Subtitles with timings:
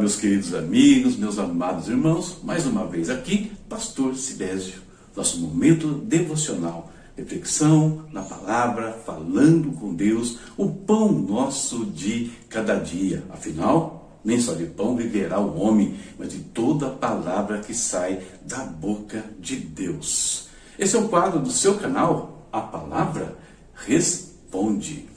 [0.00, 4.80] Meus queridos amigos, meus amados irmãos, mais uma vez aqui, Pastor Sidésio,
[5.14, 13.22] nosso momento devocional, reflexão na palavra, falando com Deus, o pão nosso de cada dia.
[13.28, 18.64] Afinal, nem só de pão viverá o homem, mas de toda palavra que sai da
[18.64, 20.48] boca de Deus.
[20.78, 23.36] Esse é o quadro do seu canal, A Palavra
[23.74, 25.10] Responde.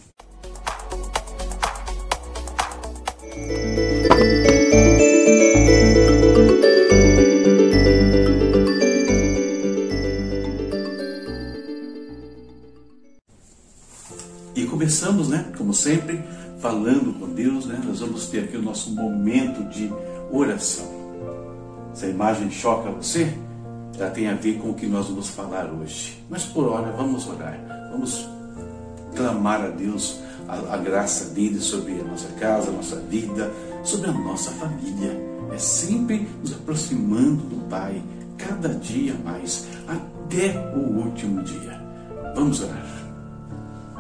[3.36, 4.33] E
[15.64, 16.22] como sempre,
[16.60, 17.82] falando com Deus, né?
[17.86, 19.90] Nós vamos ter aqui o nosso momento de
[20.30, 20.86] oração.
[21.94, 23.34] Essa imagem choca você?
[23.98, 26.22] Ela tem a ver com o que nós vamos falar hoje.
[26.30, 27.58] Mas por hora, vamos orar.
[27.94, 28.28] Vamos
[29.16, 33.50] clamar a Deus a, a graça dele sobre a nossa casa, a nossa vida,
[33.86, 35.18] sobre a nossa família.
[35.54, 38.04] É sempre nos aproximando do Pai,
[38.38, 41.82] cada dia mais, até o último dia.
[42.36, 43.03] Vamos orar.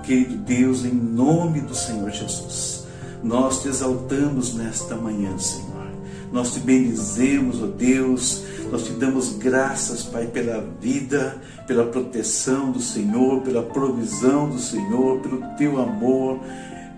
[0.04, 2.84] Querido Deus, em nome do Senhor Jesus,
[3.24, 5.88] nós te exaltamos nesta manhã, Senhor.
[6.30, 12.82] Nós te bendizemos, ó Deus, nós te damos graças, Pai, pela vida, pela proteção do
[12.82, 16.42] Senhor, pela provisão do Senhor, pelo teu amor,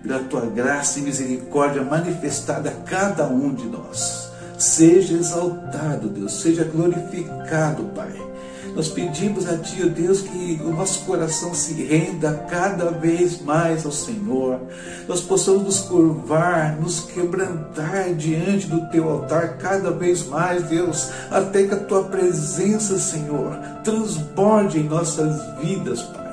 [0.02, 4.32] pela tua graça e misericórdia manifestada a cada um de nós.
[4.58, 8.26] Seja exaltado, Deus, seja glorificado, Pai
[8.76, 13.86] nós pedimos a Ti, ó Deus, que o nosso coração se renda cada vez mais
[13.86, 14.60] ao Senhor.
[15.08, 21.66] Nós possamos nos curvar, nos quebrantar diante do Teu altar cada vez mais, Deus, até
[21.66, 26.26] que a Tua presença, Senhor, transborde em nossas vidas, Pai.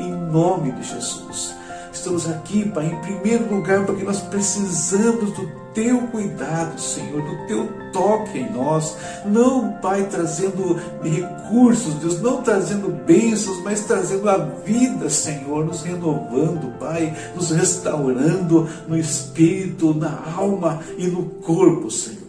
[0.00, 1.55] Em nome de Jesus.
[1.96, 7.68] Estamos aqui, Pai, em primeiro lugar, porque nós precisamos do teu cuidado, Senhor, do teu
[7.90, 8.94] toque em nós.
[9.24, 16.78] Não, Pai, trazendo recursos, Deus, não trazendo bênçãos, mas trazendo a vida, Senhor, nos renovando,
[16.78, 22.26] Pai, nos restaurando no espírito, na alma e no corpo, Senhor.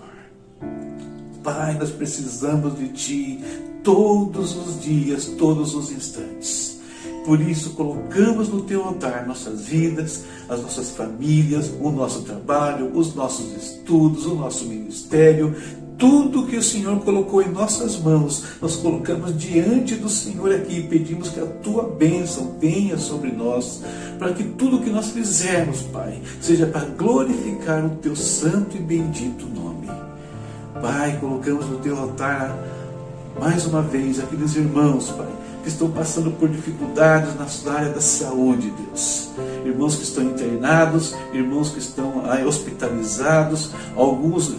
[1.43, 3.43] Pai, nós precisamos de Ti
[3.83, 6.76] todos os dias, todos os instantes.
[7.27, 13.13] Por isso, colocamos no teu altar nossas vidas, as nossas famílias, o nosso trabalho, os
[13.13, 15.53] nossos estudos, o nosso ministério,
[15.97, 20.87] tudo que o Senhor colocou em nossas mãos, nós colocamos diante do Senhor aqui e
[20.87, 23.83] pedimos que a tua bênção venha sobre nós,
[24.17, 29.45] para que tudo que nós fizermos, Pai, seja para glorificar o teu santo e bendito
[29.47, 29.87] nome.
[30.81, 32.57] Pai, colocamos no teu altar
[33.37, 35.27] mais uma vez aqueles irmãos, Pai,
[35.67, 39.29] estão passando por dificuldades na área da saúde, Deus.
[39.67, 44.49] Irmãos que estão internados, irmãos que estão hospitalizados, alguns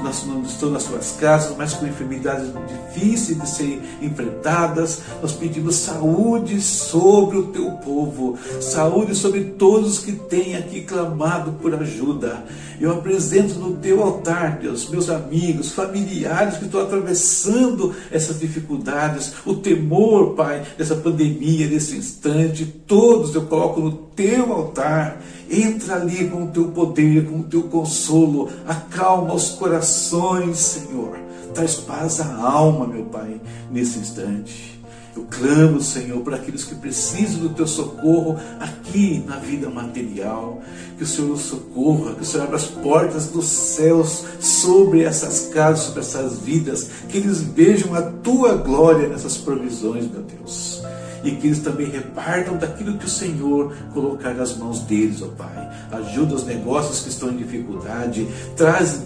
[0.46, 2.48] estão nas suas casas, mas com enfermidades
[2.92, 5.00] difíceis de serem enfrentadas.
[5.22, 11.74] Nós pedimos saúde sobre o teu povo, saúde sobre todos que têm aqui clamado por
[11.74, 12.44] ajuda.
[12.78, 19.54] Eu apresento no teu altar, Deus, meus amigos, familiares que estão atravessando essas dificuldades, o
[19.54, 25.20] temor, Pai, dessa pandemia, nesse instante, todos eu coloco no teu altar.
[25.48, 31.16] Entra ali com o teu poder, com o teu consolo, acalma os corações, Senhor.
[31.54, 33.40] Traz paz à alma, meu Pai,
[33.70, 34.78] nesse instante.
[35.16, 40.60] Eu clamo, Senhor, por aqueles que precisam do teu socorro aqui na vida material.
[40.96, 45.48] Que o Senhor os socorra, que o Senhor abra as portas dos céus sobre essas
[45.48, 46.90] casas, sobre essas vidas.
[47.08, 50.77] Que eles vejam a tua glória nessas provisões, meu Deus
[51.22, 55.68] e que eles também repartam daquilo que o Senhor colocar nas mãos deles, ó Pai.
[55.90, 59.02] Ajuda os negócios que estão em dificuldade, traz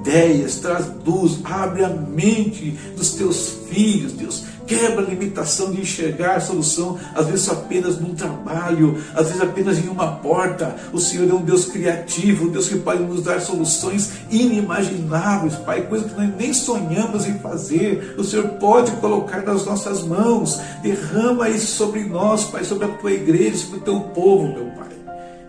[0.00, 4.44] ideias, traz luz, abre a mente dos teus filhos, Deus.
[4.66, 9.78] Quebra a limitação de enxergar a solução, às vezes apenas num trabalho, às vezes apenas
[9.78, 10.74] em uma porta.
[10.90, 15.82] O Senhor é um Deus criativo, um Deus que pode nos dar soluções inimagináveis, Pai,
[15.82, 18.14] coisas que nós nem sonhamos em fazer.
[18.16, 20.58] O Senhor pode colocar nas nossas mãos.
[20.82, 24.88] Derrama isso sobre nós, Pai, sobre a tua igreja, sobre o teu povo, meu Pai.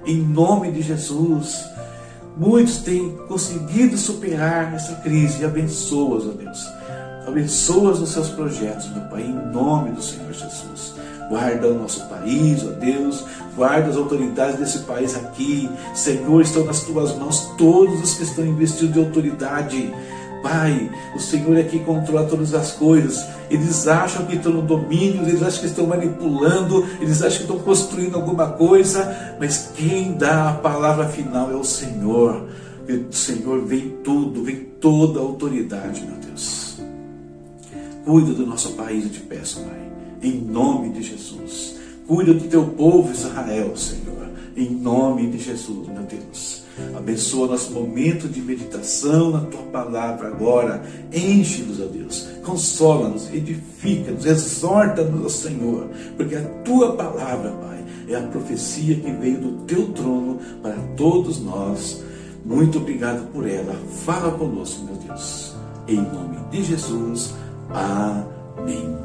[0.05, 1.63] Em nome de Jesus.
[2.37, 6.67] Muitos têm conseguido superar essa crise e abençoa-os, ó Deus
[7.27, 10.93] Abençoa os seus projetos, meu Pai, em nome do Senhor Jesus.
[11.27, 13.25] Guarda o nosso país, ó Deus.
[13.55, 15.69] Guarda as autoridades desse país aqui.
[15.95, 19.93] Senhor, estão nas tuas mãos todos os que estão investidos de autoridade.
[20.43, 23.25] Pai, o Senhor é que controla todas as coisas.
[23.49, 27.59] Eles acham que estão no domínio, eles acham que estão manipulando, eles acham que estão
[27.59, 32.45] construindo alguma coisa, mas quem dá a palavra final é o Senhor.
[32.87, 36.74] do Senhor vem tudo, vem toda a autoridade, meu Deus.
[38.05, 39.91] Cuida do nosso país, eu te peço, Pai,
[40.21, 41.75] em nome de Jesus.
[42.05, 46.63] Cuida do teu povo Israel, Senhor, em nome de Jesus, meu Deus.
[46.95, 50.83] Abençoa nosso momento de meditação na tua palavra agora.
[51.11, 52.27] Enche-nos, ó Deus.
[52.43, 59.51] Consola-nos, edifica-nos, exorta-nos, Senhor, porque a tua palavra, Pai, é a profecia que veio do
[59.65, 62.03] teu trono para todos nós.
[62.45, 63.73] Muito obrigado por ela.
[64.05, 65.55] Fala conosco, meu Deus.
[65.87, 67.33] Em nome de Jesus.
[67.75, 68.97] Amém.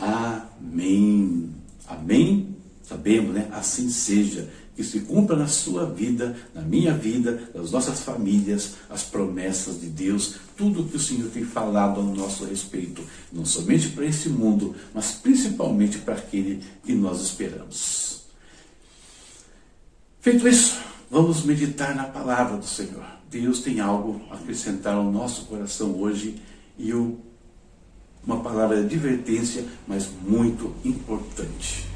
[0.00, 1.50] Amém.
[1.86, 2.56] Amém.
[2.82, 3.48] Sabemos, né?
[3.52, 9.02] Assim seja que se cumpra na sua vida, na minha vida, nas nossas famílias, as
[9.02, 14.06] promessas de Deus, tudo que o Senhor tem falado ao nosso respeito, não somente para
[14.06, 18.22] esse mundo, mas principalmente para aquele que nós esperamos.
[20.22, 20.78] Feito isso,
[21.10, 23.04] vamos meditar na palavra do Senhor.
[23.30, 26.40] Deus tem algo a acrescentar ao nosso coração hoje
[26.80, 26.92] e
[28.24, 31.90] uma palavra de advertência, mas muito importante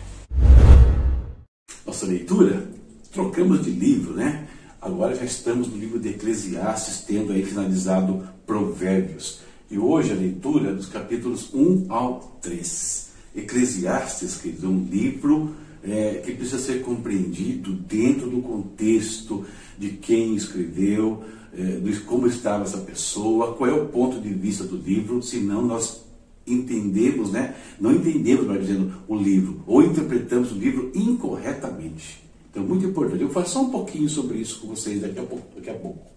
[1.95, 2.67] nossa leitura,
[3.13, 4.49] trocamos de livro, né?
[4.81, 9.41] Agora já estamos no livro de Eclesiastes, tendo aí finalizado Provérbios.
[9.71, 13.11] E hoje a leitura dos capítulos 1 ao 3.
[13.37, 15.55] Eclesiastes, que é um livro
[15.85, 19.45] é, que precisa ser compreendido dentro do contexto
[19.79, 21.23] de quem escreveu,
[21.57, 25.63] é, de como estava essa pessoa, qual é o ponto de vista do livro, senão
[25.63, 26.03] nós
[26.47, 27.55] entendemos, né?
[27.81, 32.23] Não entendemos, vai dizendo, o livro, ou interpretamos o livro incorretamente.
[32.51, 33.21] Então, muito importante.
[33.21, 35.47] Eu vou falar só um pouquinho sobre isso com vocês daqui a pouco.
[35.57, 36.15] Daqui a pouco.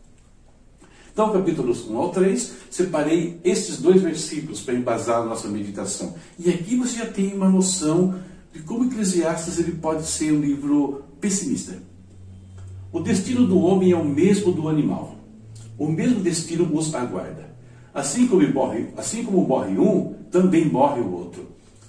[1.12, 6.14] Então, capítulos 1 ao 3, separei esses dois versículos para embasar a nossa meditação.
[6.38, 8.20] E aqui você já tem uma noção
[8.54, 11.78] de como Eclesiastes ele pode ser um livro pessimista.
[12.92, 15.16] O destino do homem é o mesmo do animal.
[15.78, 17.56] O mesmo destino os aguarda.
[17.94, 21.46] Assim como morre, assim como morre um, também morre o outro.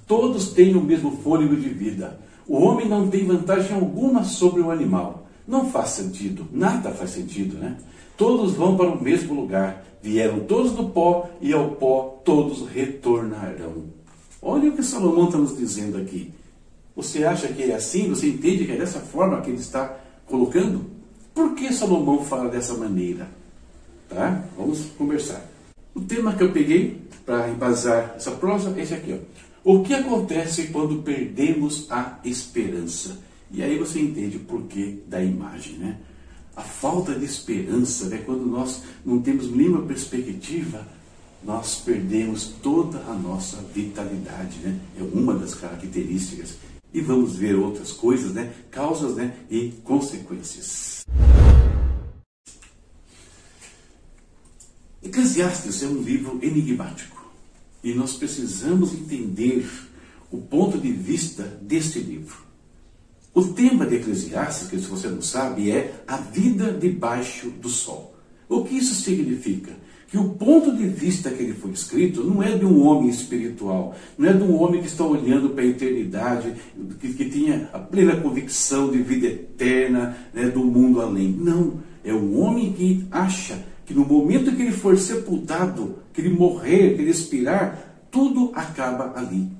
[0.07, 2.19] Todos têm o mesmo fôlego de vida.
[2.47, 5.29] O homem não tem vantagem alguma sobre o animal.
[5.47, 7.77] Não faz sentido, nada faz sentido, né?
[8.17, 9.85] Todos vão para o mesmo lugar.
[10.03, 13.85] Vieram todos do pó e ao pó todos retornarão.
[14.41, 16.33] Olha o que Salomão está nos dizendo aqui.
[16.99, 18.09] Você acha que é assim?
[18.09, 20.85] Você entende que é dessa forma que ele está colocando?
[21.33, 23.29] Por que Salomão fala dessa maneira?
[24.09, 24.45] Tá?
[24.57, 25.49] Vamos conversar.
[25.95, 29.13] O tema que eu peguei para embasar essa prosa é esse aqui.
[29.13, 29.73] Ó.
[29.73, 33.17] O que acontece quando perdemos a esperança?
[33.53, 35.99] E aí você entende o porquê da imagem, né?
[36.57, 38.25] A falta de esperança, né?
[38.27, 40.85] quando nós não temos nenhuma perspectiva,
[41.45, 44.77] nós perdemos toda a nossa vitalidade, né?
[44.99, 46.57] É uma das características.
[46.93, 48.53] E vamos ver outras coisas, né?
[48.71, 49.37] Causas né?
[49.51, 51.05] e consequências.
[55.03, 57.31] Eclesiastes é um livro enigmático
[57.83, 59.69] e nós precisamos entender
[60.31, 62.37] o ponto de vista deste livro.
[63.33, 68.18] O tema de Eclesiastes, que se você não sabe, é a vida debaixo do sol.
[68.49, 69.73] O que isso significa?
[70.09, 73.95] Que o ponto de vista que ele foi escrito não é de um homem espiritual,
[74.17, 76.55] não é de um homem que está olhando para a eternidade,
[76.99, 81.37] que, que tinha a plena convicção de vida eterna, né, do mundo além.
[81.39, 86.31] Não, é um homem que acha que no momento que ele for sepultado, que ele
[86.31, 89.58] morrer, que ele expirar, tudo acaba ali.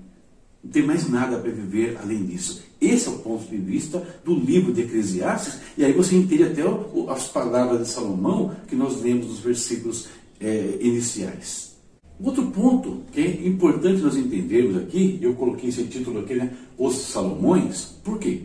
[0.63, 2.63] Não tem mais nada para viver além disso.
[2.81, 6.63] Esse é o ponto de vista do livro de Eclesiastes, e aí você entende até
[7.09, 10.09] as palavras de Salomão que nós lemos nos versículos
[10.41, 11.77] é, iniciais.
[12.21, 16.53] Outro ponto que é importante nós entendermos aqui, eu coloquei esse título aqui, né?
[16.77, 18.43] Os Salomões, por quê?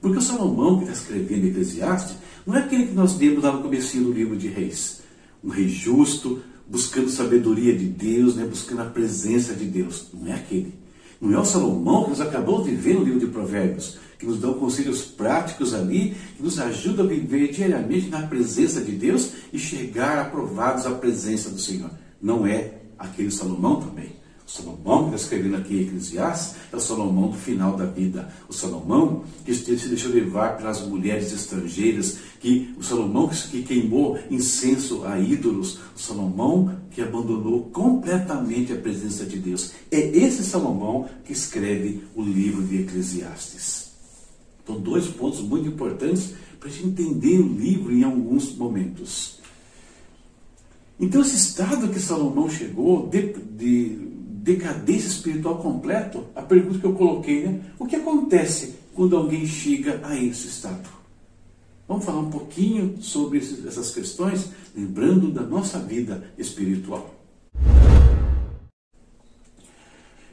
[0.00, 3.62] Porque o Salomão que está escrevendo Eclesiastes não é aquele que nós lemos lá no
[3.62, 5.00] começo do livro de Reis.
[5.42, 10.08] Um rei justo, buscando sabedoria de Deus, né, buscando a presença de Deus.
[10.12, 10.74] Não é aquele.
[11.20, 14.38] Não é o Salomão que nós acabamos de ver no livro de Provérbios, que nos
[14.38, 19.58] dão conselhos práticos ali, que nos ajuda a viver diariamente na presença de Deus e
[19.58, 21.90] chegar aprovados à presença do Senhor.
[22.20, 24.12] Não é aquele Salomão também.
[24.48, 28.32] Salomão que está escrevendo aqui Eclesiastes é o Salomão do final da vida.
[28.48, 35.04] O Salomão que se deixou levar pelas mulheres estrangeiras, que o Salomão que queimou incenso
[35.04, 39.72] a ídolos, o Salomão que abandonou completamente a presença de Deus.
[39.90, 43.90] É esse Salomão que escreve o livro de Eclesiastes.
[44.64, 49.38] Então, dois pontos muito importantes para a gente entender o livro em alguns momentos.
[50.98, 54.17] Então, esse estado que Salomão chegou de, de
[54.48, 57.60] decadência espiritual completo, a pergunta que eu coloquei, né?
[57.78, 60.88] O que acontece quando alguém chega a esse estado?
[61.86, 67.14] Vamos falar um pouquinho sobre essas questões, lembrando da nossa vida espiritual.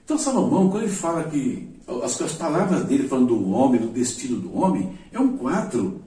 [0.04, 1.68] Então Salomão, quando ele fala que
[2.04, 6.02] as, as palavras dele falando do homem, do destino do homem, é um quadro,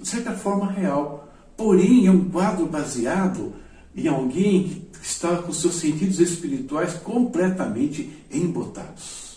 [0.00, 1.28] de certa forma real.
[1.56, 3.52] Porém, é um quadro baseado
[3.94, 9.34] em alguém que está com seus sentidos espirituais completamente embotados.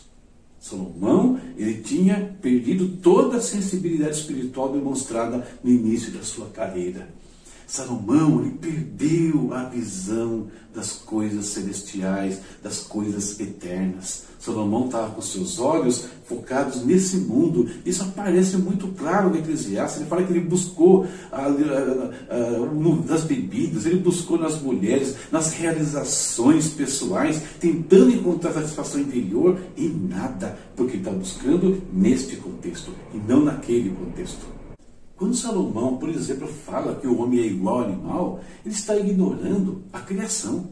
[0.61, 7.07] Salomão, ele tinha perdido toda a sensibilidade espiritual demonstrada no início da sua carreira.
[7.67, 14.23] Salomão, ele perdeu a visão das coisas celestiais, das coisas eternas.
[14.39, 17.69] Salomão estava com seus olhos focados nesse mundo.
[17.85, 19.99] Isso aparece muito claro no Eclesiastes.
[19.99, 21.05] Ele fala que ele buscou
[23.05, 30.57] nas bebidas, ele buscou nas mulheres, nas realizações pessoais, tentando encontrar satisfação interior e nada,
[30.75, 34.55] porque está buscando neste contexto e não naquele contexto.
[35.17, 39.81] Quando Salomão, por exemplo, fala que o homem é igual ao animal, ele está ignorando
[39.91, 40.69] a criação.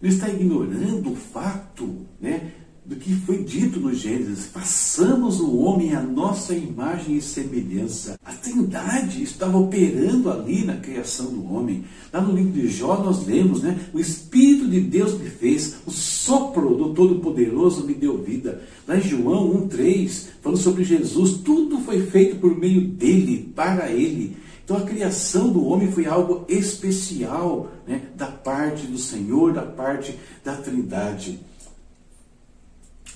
[0.00, 2.52] Ele está ignorando o fato né,
[2.88, 4.46] do que foi dito no Gênesis.
[4.46, 8.18] Façamos o homem à nossa imagem e semelhança.
[8.24, 11.84] A Trindade estava operando ali na criação do homem.
[12.10, 13.78] Lá no livro de Jó nós lemos, né?
[13.92, 18.62] O Espírito de Deus me fez, o sopro do Todo-Poderoso me deu vida.
[18.86, 24.34] Lá em João 1,3, falando sobre Jesus, tudo foi feito por meio dele, para ele.
[24.64, 30.18] Então a criação do homem foi algo especial né, da parte do Senhor, da parte
[30.42, 31.38] da Trindade.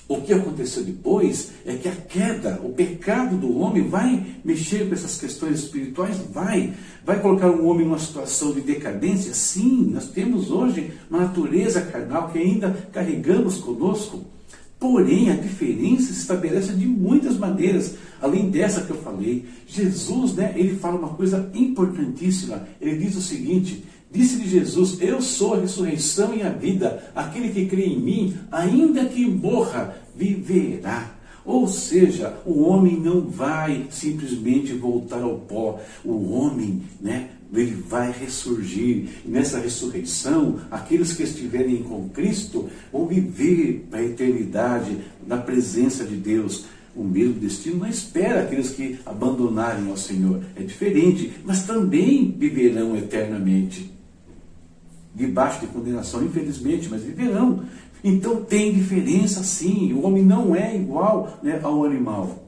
[0.07, 4.93] O que aconteceu depois é que a queda, o pecado do homem vai mexer com
[4.93, 6.17] essas questões espirituais?
[6.31, 6.73] Vai.
[7.05, 9.33] Vai colocar o homem numa situação de decadência?
[9.33, 14.25] Sim, nós temos hoje uma natureza carnal que ainda carregamos conosco.
[14.77, 19.45] Porém, a diferença se estabelece de muitas maneiras, além dessa que eu falei.
[19.65, 22.67] Jesus, né, ele fala uma coisa importantíssima.
[22.81, 27.03] Ele diz o seguinte: Disse-lhe Jesus: Eu sou a ressurreição e a vida.
[27.15, 31.15] Aquele que crê em mim, ainda que morra, viverá.
[31.43, 35.81] Ou seja, o homem não vai simplesmente voltar ao pó.
[36.05, 39.09] O homem, né, ele vai ressurgir.
[39.25, 46.05] E nessa ressurreição, aqueles que estiverem com Cristo vão viver para a eternidade na presença
[46.05, 46.65] de Deus.
[46.95, 50.43] O mesmo destino não espera aqueles que abandonarem ao Senhor.
[50.55, 53.92] É diferente, mas também viverão eternamente
[55.13, 57.63] debaixo de condenação, infelizmente, mas viverão.
[58.03, 62.43] Então tem diferença sim, o homem não é igual né, ao animal.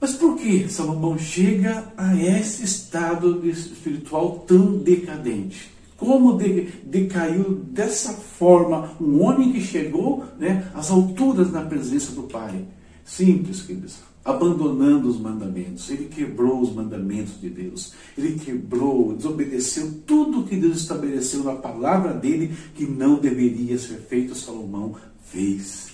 [0.00, 5.70] Mas por que Salomão chega a esse estado espiritual tão decadente?
[5.96, 12.22] Como de, decaiu dessa forma um homem que chegou né, às alturas na presença do
[12.22, 12.64] Pai?
[13.04, 15.88] Simples, queridos abandonando os mandamentos.
[15.90, 17.94] Ele quebrou os mandamentos de Deus.
[18.16, 24.34] Ele quebrou, desobedeceu tudo que Deus estabeleceu na palavra dele que não deveria ser feito.
[24.34, 25.90] Salomão fez.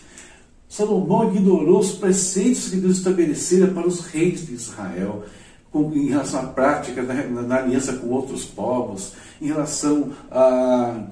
[0.69, 5.25] Salomão ignorou os preceitos que Deus estabelecera para os reis de Israel,
[5.75, 11.07] em relação à prática na, aliança com outros povos, em relação a,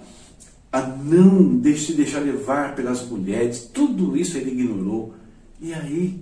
[0.72, 5.14] a não se deixar levar pelas mulheres, tudo isso ele ignorou.
[5.60, 6.20] E aí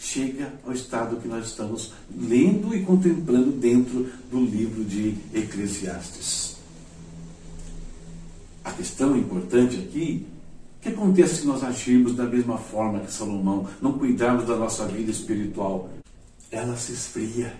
[0.00, 6.56] chega ao estado que nós estamos lendo e contemplando dentro do livro de Eclesiastes.
[8.64, 10.26] A questão importante aqui
[10.78, 14.86] o que acontece se nós agirmos da mesma forma que Salomão, não cuidarmos da nossa
[14.86, 15.90] vida espiritual?
[16.50, 17.52] Ela se esfria.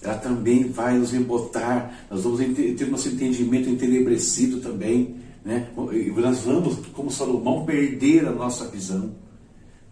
[0.00, 2.06] Ela também vai nos embotar.
[2.08, 5.16] Nós vamos ter nosso entendimento entenebrecido também.
[5.44, 5.68] Né?
[5.92, 9.12] E nós vamos, como Salomão, perder a nossa visão.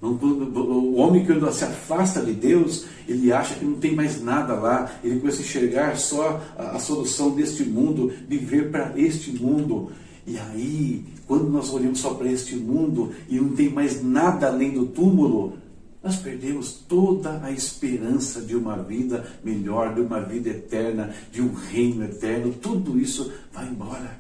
[0.02, 4.90] O homem que se afasta de Deus, ele acha que não tem mais nada lá,
[5.04, 9.92] ele começa a enxergar só a solução deste mundo, viver para este mundo.
[10.26, 14.72] E aí, quando nós olhamos só para este mundo e não tem mais nada além
[14.72, 15.54] do túmulo,
[16.02, 21.52] nós perdemos toda a esperança de uma vida melhor, de uma vida eterna, de um
[21.52, 24.18] reino eterno, tudo isso vai embora.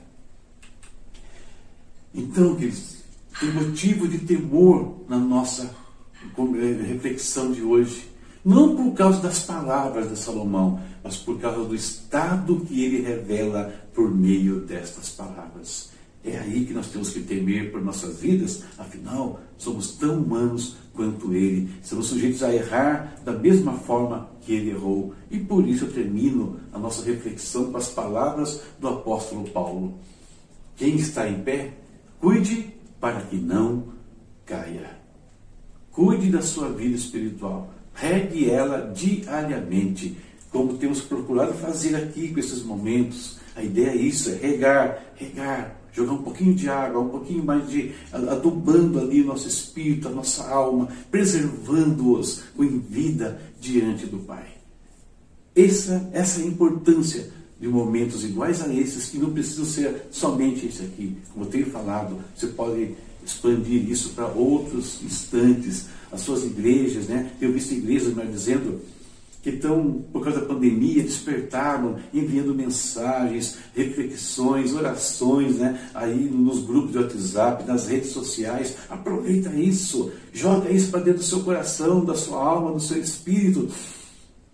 [2.14, 2.99] Então, queridos,
[3.40, 5.74] tem motivo de temor na nossa
[6.22, 8.10] eh, reflexão de hoje.
[8.44, 13.72] Não por causa das palavras de Salomão, mas por causa do estado que ele revela
[13.94, 15.90] por meio destas palavras.
[16.22, 21.32] É aí que nós temos que temer por nossas vidas, afinal, somos tão humanos quanto
[21.32, 21.70] ele.
[21.82, 25.14] Somos sujeitos a errar da mesma forma que ele errou.
[25.30, 29.98] E por isso eu termino a nossa reflexão com as palavras do apóstolo Paulo.
[30.76, 31.72] Quem está em pé,
[32.20, 33.84] cuide para que não
[34.44, 34.98] caia.
[35.90, 37.72] Cuide da sua vida espiritual.
[37.92, 40.16] regue ela diariamente,
[40.50, 43.38] como temos procurado fazer aqui com esses momentos.
[43.56, 47.68] A ideia é isso, é regar, regar, jogar um pouquinho de água, um pouquinho mais
[47.68, 54.46] de adubando ali nosso espírito, a nossa alma, preservando-os com vida diante do Pai.
[55.54, 57.30] Essa, essa é a importância
[57.60, 61.16] de momentos iguais a esses, que não precisam ser somente esse aqui.
[61.32, 67.30] Como eu tenho falado, você pode expandir isso para outros instantes, as suas igrejas, né?
[67.38, 68.80] Eu visto igrejas me dizendo
[69.42, 75.90] que estão, por causa da pandemia, despertaram, enviando mensagens, reflexões, orações, né?
[75.94, 78.76] Aí nos grupos de WhatsApp, nas redes sociais.
[78.88, 83.68] Aproveita isso, joga isso para dentro do seu coração, da sua alma, do seu espírito.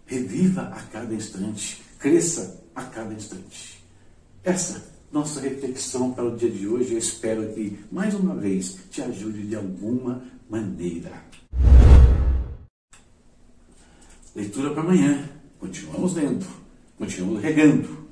[0.07, 3.83] Reviva a cada instante, cresça a cada instante.
[4.45, 9.01] Essa nossa reflexão para o dia de hoje, eu espero que mais uma vez te
[9.01, 11.11] ajude de alguma maneira.
[14.35, 15.31] Leitura para amanhã.
[15.59, 16.47] Continuamos lendo,
[16.99, 18.07] continuamos regando.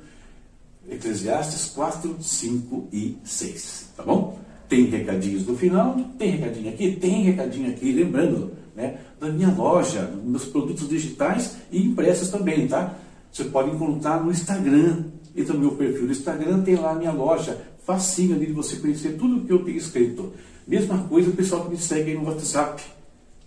[0.89, 3.91] Eclesiastes 4, 5 e 6.
[3.97, 4.41] Tá bom?
[4.67, 10.11] Tem recadinhos no final, tem recadinho aqui, tem recadinho aqui, lembrando, né, da minha loja,
[10.25, 12.99] meus produtos digitais e impressos também, tá?
[13.35, 15.07] Você pode encontrar no Instagram.
[15.37, 17.61] Entra no meu perfil no Instagram, tem lá a minha loja.
[17.85, 20.33] Facinho ali de você conhecer tudo o que eu tenho escrito.
[20.67, 22.81] Mesma coisa o pessoal que me segue aí no WhatsApp.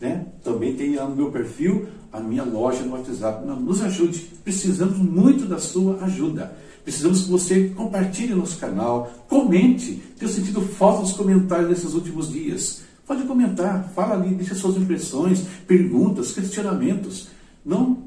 [0.01, 0.25] Né?
[0.43, 3.47] Também tem lá no meu perfil a minha loja no WhatsApp.
[3.47, 4.29] Nos ajude.
[4.43, 6.53] Precisamos muito da sua ajuda.
[6.83, 10.01] Precisamos que você compartilhe nosso canal, comente.
[10.19, 12.81] Tenho sentido falta dos comentários nesses últimos dias.
[13.05, 17.29] Pode comentar, fala ali, deixa suas impressões, perguntas, questionamentos.
[17.65, 18.06] Não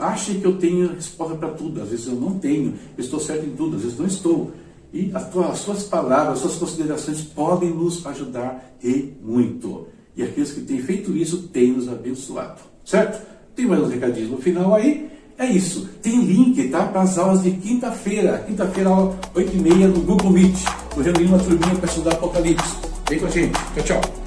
[0.00, 1.82] ache que eu tenho resposta para tudo.
[1.82, 2.74] Às vezes eu não tenho.
[2.96, 4.52] Eu estou certo em tudo, às vezes não estou.
[4.92, 9.88] E as suas palavras, as suas considerações podem nos ajudar e muito.
[10.16, 12.60] E aqueles que têm feito isso têm nos abençoado.
[12.84, 13.20] Certo?
[13.56, 15.10] Tem mais uns recadinhos no final aí.
[15.36, 15.88] É isso.
[16.00, 16.86] Tem link, tá?
[16.86, 18.38] Para as aulas de quinta-feira.
[18.46, 18.90] Quinta-feira,
[19.34, 20.54] 8h30 no Google Meet.
[20.54, 22.76] Estou reunindo uma turminha para estudar Apocalipse.
[23.08, 23.52] Vem com a gente.
[23.74, 24.23] Tchau, tchau.